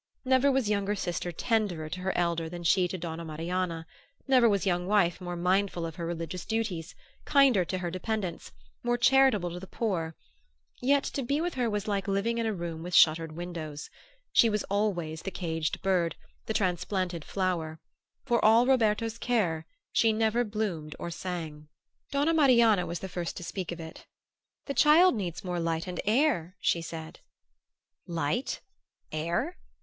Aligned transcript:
Never 0.25 0.51
was 0.51 0.67
younger 0.67 0.95
sister 0.95 1.31
tenderer 1.31 1.87
to 1.87 1.99
her 1.99 2.11
elder 2.17 2.49
than 2.49 2.63
she 2.63 2.87
to 2.87 2.97
Donna 2.97 3.23
Marianna; 3.23 3.85
never 4.27 4.49
was 4.49 4.65
young 4.65 4.87
wife 4.87 5.21
more 5.21 5.35
mindful 5.35 5.85
of 5.85 5.97
her 5.97 6.07
religious 6.07 6.43
duties, 6.43 6.95
kinder 7.23 7.63
to 7.65 7.77
her 7.77 7.91
dependents, 7.91 8.51
more 8.81 8.97
charitable 8.97 9.51
to 9.51 9.59
the 9.59 9.67
poor; 9.67 10.15
yet 10.81 11.03
to 11.03 11.21
be 11.21 11.39
with 11.39 11.53
her 11.53 11.69
was 11.69 11.87
like 11.87 12.07
living 12.07 12.39
in 12.39 12.47
a 12.47 12.51
room 12.55 12.81
with 12.81 12.95
shuttered 12.95 13.33
windows. 13.33 13.91
She 14.33 14.49
was 14.49 14.63
always 14.71 15.21
the 15.21 15.29
caged 15.29 15.83
bird, 15.83 16.15
the 16.47 16.53
transplanted 16.55 17.23
flower: 17.23 17.79
for 18.25 18.43
all 18.43 18.65
Roberto's 18.65 19.19
care 19.19 19.67
she 19.93 20.11
never 20.11 20.43
bloomed 20.43 20.95
or 20.97 21.11
sang. 21.11 21.67
Donna 22.09 22.33
Marianna 22.33 22.87
was 22.87 23.01
the 23.01 23.07
first 23.07 23.37
to 23.37 23.43
speak 23.43 23.71
of 23.71 23.79
it. 23.79 24.07
"The 24.65 24.73
child 24.73 25.13
needs 25.13 25.43
more 25.43 25.59
light 25.59 25.85
and 25.85 26.01
air," 26.05 26.55
she 26.59 26.81
said. 26.81 27.19
"Light? 28.07 28.61
Air?" 29.11 29.59